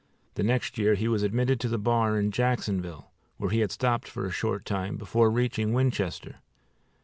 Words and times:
The 0.33 0.41
next 0.41 0.79
year 0.79 0.95
he 0.95 1.07
was 1.07 1.21
admitted 1.21 1.59
to 1.59 1.67
the 1.67 1.77
bar 1.77 2.17
in 2.19 2.31
Jacksonville, 2.31 3.11
where 3.37 3.51
he 3.51 3.59
had 3.59 3.69
stopped 3.69 4.07
for 4.07 4.25
a 4.25 4.31
short 4.31 4.65
time, 4.65 4.97
before 4.97 5.29
reaching 5.29 5.73
Winchester. 5.73 6.37